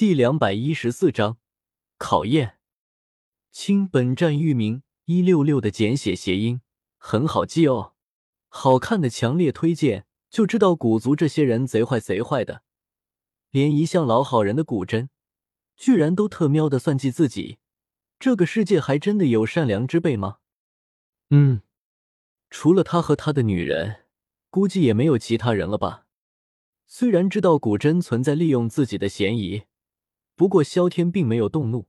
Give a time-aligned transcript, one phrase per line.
[0.00, 1.36] 第两百一十四章
[1.98, 2.56] 考验。
[3.50, 6.62] 亲，本站域名一六六的简写谐音，
[6.96, 7.92] 很好记哦。
[8.48, 12.62] 好看的强烈推荐，就知道古族这些人贼坏贼坏的，
[13.50, 15.10] 连一向老好人的古真，
[15.76, 17.58] 居然都特喵的算计自己。
[18.18, 20.38] 这个世界还真的有善良之辈吗？
[21.28, 21.60] 嗯，
[22.48, 24.04] 除了他和他的女人，
[24.48, 26.06] 估计也没有其他人了吧。
[26.86, 29.64] 虽然知道古真存在利用自己的嫌疑，
[30.40, 31.86] 不过萧天并没有动怒。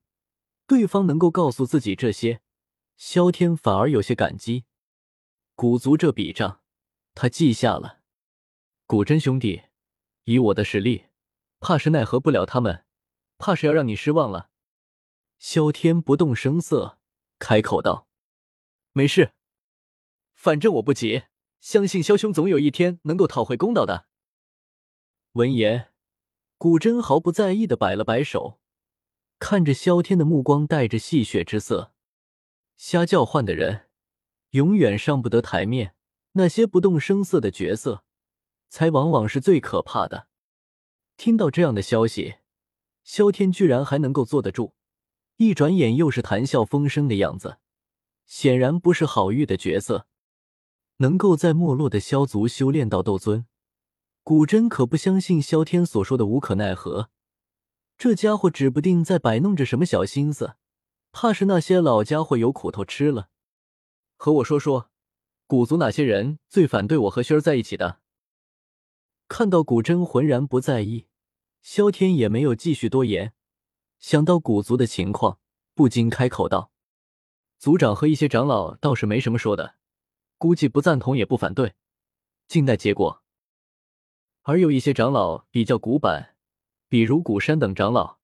[0.68, 2.42] 对方能够告诉自己这些，
[2.98, 4.66] 萧天反而有些感激。
[5.56, 6.62] 古族这笔账，
[7.14, 8.02] 他记下了。
[8.86, 9.62] 古真兄弟，
[10.26, 11.06] 以我的实力，
[11.62, 12.84] 怕是奈何不了他们，
[13.38, 14.50] 怕是要让你失望了。
[15.40, 17.00] 萧天不动声色，
[17.40, 18.10] 开口道
[18.92, 19.32] ：“没事，
[20.34, 21.24] 反正我不急，
[21.62, 24.08] 相信萧兄总有一天能够讨回公道的。”
[25.40, 25.91] 闻言，
[26.62, 28.60] 古真毫不在意的摆了摆手，
[29.40, 31.92] 看着萧天的目光带着戏谑之色。
[32.78, 33.88] 瞎叫唤的人，
[34.52, 35.96] 永远上不得台面。
[36.34, 38.04] 那些不动声色的角色，
[38.70, 40.28] 才往往是最可怕的。
[41.18, 42.36] 听到这样的消息，
[43.04, 44.76] 萧天居然还能够坐得住。
[45.38, 47.58] 一转眼又是谈笑风生的样子，
[48.28, 50.06] 显然不是好遇的角色。
[50.98, 53.48] 能够在没落的萧族修炼到斗尊，
[54.24, 57.10] 古真可不相信萧天所说的无可奈何。
[57.98, 60.56] 这家伙指不定在摆弄着什么小心思，
[61.12, 63.30] 怕是那些老家伙有苦头吃了。
[64.16, 64.92] 和我说说，
[65.48, 68.00] 古族哪些人最反对我和萱儿在一起的？
[69.28, 71.08] 看到古真浑然不在意，
[71.62, 73.34] 萧天也没有继续多言。
[74.00, 75.40] 想到古族的情况，
[75.74, 76.72] 不禁开口道
[77.58, 79.76] ：“族长和一些长老倒是没什么说的，
[80.38, 81.74] 估计不赞同也不反对，
[82.48, 83.21] 静待结果。
[84.52, 86.36] 而有一些长老比较古板，
[86.90, 88.18] 比如古山等长老，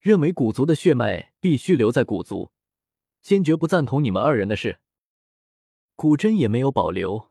[0.00, 2.50] 认为古族的血脉必须留在古族，
[3.20, 4.78] 坚决不赞同你们二人的事。”
[5.94, 7.30] 古真也没有保留，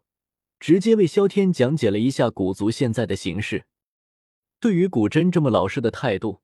[0.60, 3.66] 直接为萧天讲解了一下古族现在的形势。
[4.60, 6.44] 对于古真这么老实的态度。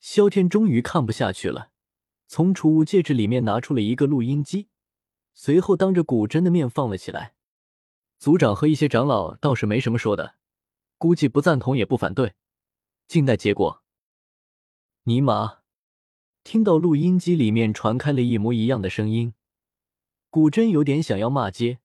[0.00, 1.70] 萧天终于看不下去了，
[2.26, 4.66] 从储物戒指里面拿出了一个录音机，
[5.32, 7.36] 随后当着古真的面放了起来。
[8.18, 10.34] 族长和一些长老倒是没什么说的，
[10.98, 12.34] 估计不赞同也不反对，
[13.06, 13.82] 静待结果。
[15.04, 15.58] 尼玛！
[16.42, 19.34] 听到录音机里面传开了一模一样的声音，
[20.30, 21.80] 古真有点想要骂街。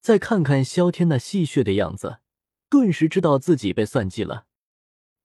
[0.00, 2.20] 再看看萧天那戏谑的样子，
[2.68, 4.46] 顿时知道自己被算计了。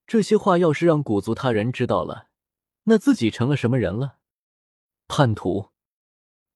[0.07, 2.29] 这些话要是让古族他人知道了，
[2.83, 4.17] 那自己成了什么人了？
[5.07, 5.69] 叛徒，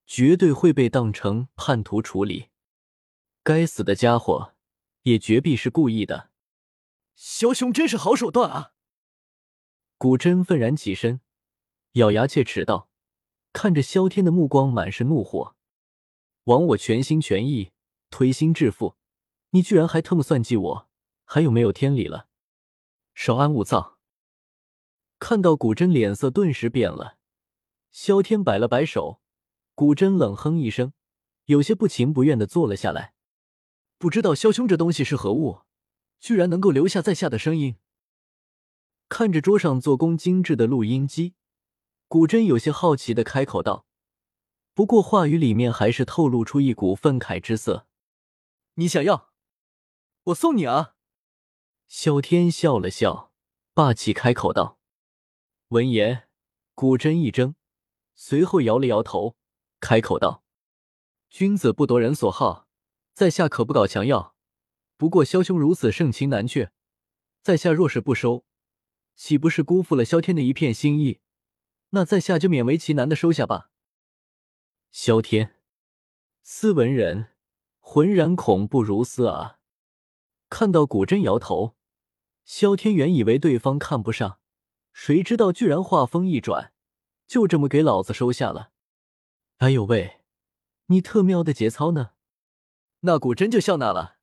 [0.05, 2.49] 绝对会被当成叛徒处理。
[3.43, 4.53] 该死的家伙，
[5.03, 6.31] 也绝必是故意的。
[7.19, 8.73] 萧兄真是好手段啊！
[9.97, 11.19] 古真愤然起身，
[11.93, 12.91] 咬牙切齿道，
[13.51, 15.55] 看着萧天的目光满是怒火。
[16.43, 17.71] 枉我全心全意
[18.11, 18.95] 推心置腹，
[19.49, 20.89] 你居然还特么算计我，
[21.25, 22.27] 还有没有天理了？
[23.15, 23.97] 稍安勿躁。
[25.17, 27.17] 看到古真脸色顿时变了，
[27.91, 29.21] 萧天摆了摆手，
[29.73, 30.93] 古真冷哼一声，
[31.45, 33.15] 有些不情不愿的坐了下来。
[33.97, 35.61] 不知道萧兄这东西是何物，
[36.19, 37.77] 居然能够留下在下的声音。
[39.09, 41.35] 看着桌上做工精致的录音机，
[42.07, 43.85] 古真有些好奇的开口道，
[44.73, 47.87] 不过话语里面还是透露出一股愤慨之色。
[48.75, 49.31] 你想要，
[50.25, 50.95] 我送你啊。
[51.87, 53.31] 萧天笑了笑，
[53.73, 54.77] 霸气开口道
[55.69, 56.27] ：“闻言，
[56.75, 57.55] 古真一怔，
[58.13, 59.37] 随后摇了摇头，
[59.79, 60.43] 开口道
[61.31, 62.67] ：‘君子不夺人所好，
[63.13, 64.35] 在下可不搞强要。
[64.97, 66.71] 不过萧兄如此盛情难却，
[67.41, 68.43] 在下若是不收，
[69.15, 71.21] 岂不是辜负了萧天的一片心意？
[71.91, 73.71] 那在下就勉为其难的收下吧。’
[74.91, 75.55] 萧天，
[76.41, 77.29] 斯文人，
[77.79, 79.59] 浑然恐怖如斯啊！
[80.49, 81.75] 看到古真摇头。”
[82.43, 84.39] 萧天原以为对方看不上，
[84.93, 86.71] 谁知道居然话锋一转，
[87.27, 88.71] 就这么给老子收下了。
[89.57, 90.21] 哎呦喂，
[90.85, 92.11] 你特喵的节操呢！
[93.01, 94.16] 那古真就笑纳了，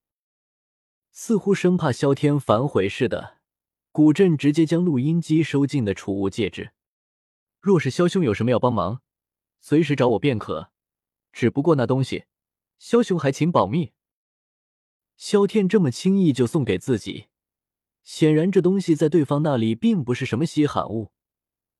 [1.16, 3.38] 似乎生怕萧天反悔似的。
[3.92, 6.72] 古镇直接将录音机收进了储物戒指。
[7.60, 9.00] 若是萧兄有什么要帮忙，
[9.60, 10.72] 随时找我便可。
[11.32, 12.24] 只不过那东西，
[12.80, 13.92] 萧兄还请保密。
[15.16, 17.28] 萧天这么轻易就送给自己。
[18.02, 21.12] 显然，这东西在对方那里并不是什么稀罕物。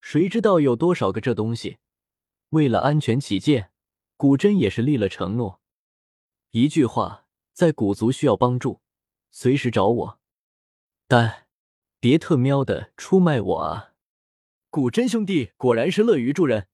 [0.00, 1.78] 谁知道有多少个这东西？
[2.50, 3.72] 为了安全起见，
[4.16, 5.60] 古真也是立了承诺。
[6.52, 8.80] 一句话，在古族需要帮助，
[9.36, 10.20] 随时找我。
[11.08, 11.48] 但
[11.98, 13.94] 别特喵的出卖我啊！
[14.70, 16.68] 古真兄弟果然是乐于助人，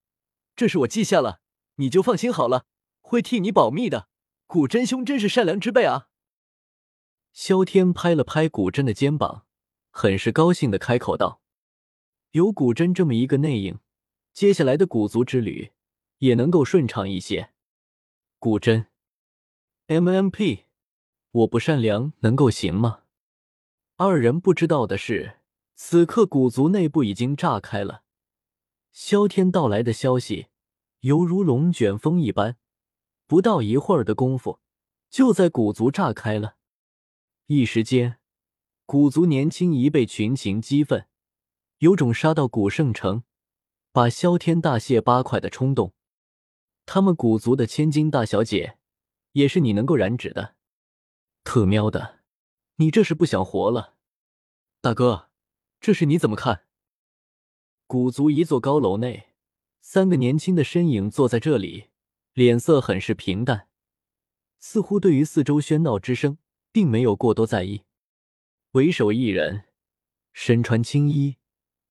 [0.54, 1.40] 这是我记下了，
[1.76, 2.66] 你就放心好了，
[3.00, 4.08] 会替你保密的。
[4.46, 6.08] 古真兄真是善良之辈啊！
[7.32, 9.46] 萧天拍了拍古真的肩膀，
[9.90, 11.40] 很是高兴的开口道
[12.32, 13.78] ：“有古真这么一个内应，
[14.34, 15.72] 接下来的古族之旅
[16.18, 17.52] 也能够顺畅一些。”
[18.38, 18.86] 古真
[19.86, 20.64] ，MMP，
[21.32, 23.02] 我不善良能够行吗？
[23.96, 25.36] 二人不知道的是，
[25.76, 28.02] 此刻古族内部已经炸开了。
[28.90, 30.48] 萧天到来的消息
[31.00, 32.56] 犹如龙卷风一般。
[33.28, 34.58] 不到一会儿的功夫，
[35.08, 36.56] 就在古族炸开了。
[37.46, 38.18] 一时间，
[38.84, 41.06] 古族年轻一辈群情激愤，
[41.78, 43.22] 有种杀到古圣城，
[43.92, 45.94] 把萧天大卸八块的冲动。
[46.86, 48.78] 他们古族的千金大小姐，
[49.30, 50.56] 也是你能够染指的？
[51.42, 52.20] 特喵的，
[52.76, 53.96] 你这是不想活了？
[54.80, 55.30] 大哥，
[55.80, 56.64] 这事你怎么看？
[57.86, 59.30] 古族一座高楼内，
[59.80, 61.88] 三个年轻的身影坐在这里。
[62.32, 63.68] 脸色很是平淡，
[64.60, 66.38] 似乎对于四周喧闹之声
[66.70, 67.82] 并没有过多在意。
[68.72, 69.64] 为首一人
[70.32, 71.38] 身穿青衣，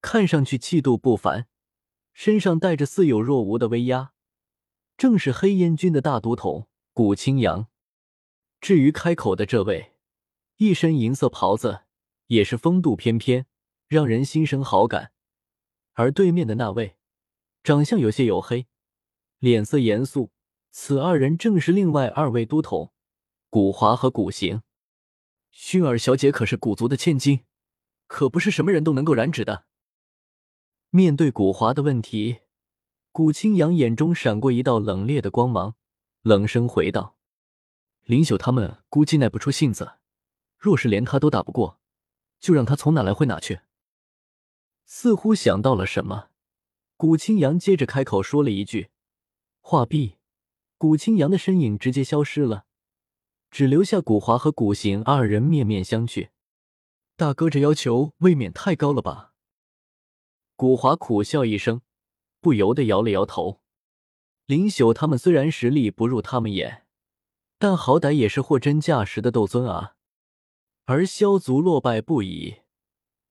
[0.01, 1.47] 看上去气度不凡，
[2.13, 4.13] 身上带着似有若无的威压，
[4.95, 7.68] 正是黑烟军的大都统古青阳。
[8.61, 9.93] 至于开口的这位，
[10.57, 11.83] 一身银色袍子，
[12.27, 13.45] 也是风度翩翩，
[13.87, 15.11] 让人心生好感。
[15.93, 16.97] 而对面的那位，
[17.63, 18.67] 长相有些黝黑。
[19.39, 20.31] 脸色严肃，
[20.71, 22.91] 此二人正是另外二位都统，
[23.49, 24.61] 古华和古行。
[25.53, 27.45] 薰儿小姐可是古族的千金，
[28.07, 29.65] 可不是什么人都能够染指的。
[30.89, 32.39] 面对古华的问题，
[33.11, 35.75] 古青阳眼中闪过一道冷冽的光芒，
[36.21, 37.17] 冷声回道
[38.09, 39.99] ：“林秀他们估计耐不出性子，
[40.57, 41.79] 若是连他都打不过，
[42.39, 43.59] 就让他从哪来回哪去。”
[44.83, 46.29] 似乎想到了什么，
[46.97, 48.89] 古青阳接着开口说了一句。
[49.61, 50.15] 话毕，
[50.79, 52.65] 古青阳的身影直接消失了，
[53.51, 56.29] 只留下古华和古行二人面面相觑。
[57.15, 59.35] 大哥这要求未免太高了吧？
[60.55, 61.83] 古华苦笑一声，
[62.41, 63.61] 不由得摇了摇头。
[64.47, 66.87] 林朽他们虽然实力不入他们眼，
[67.59, 69.95] 但好歹也是货真价实的斗尊啊。
[70.85, 72.61] 而萧族落败不已，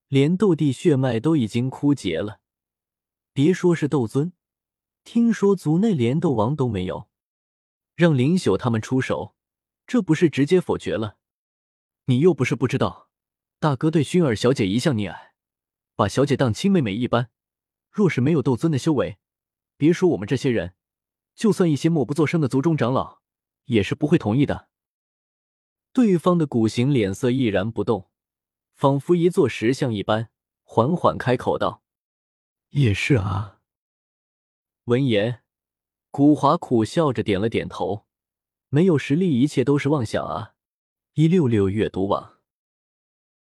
[0.06, 2.40] 连斗帝血脉都已经枯竭了，
[3.32, 4.32] 别说是斗尊。
[5.02, 7.08] 听说族内连斗王都没有，
[7.96, 9.34] 让林朽他们出手，
[9.86, 11.16] 这不是直接否决了？
[12.04, 13.08] 你又不是不知道，
[13.58, 15.32] 大哥对薰儿小姐一向溺爱，
[15.96, 17.30] 把小姐当亲妹妹一般。
[17.90, 19.18] 若是没有斗尊的修为，
[19.78, 20.74] 别说我们这些人，
[21.34, 23.20] 就算一些默不作声的族中长老，
[23.68, 24.68] 也是不会同意的。
[25.94, 28.10] 对方的古行脸色毅然不动，
[28.74, 30.28] 仿佛一座石像一般，
[30.62, 31.82] 缓缓开口道
[32.70, 33.60] ：“也是啊。”
[34.84, 35.42] 闻言，
[36.10, 38.06] 古华苦笑着点了点头。
[38.70, 40.54] 没有实力，一切都是妄想啊！
[41.14, 42.37] 一六六阅读网。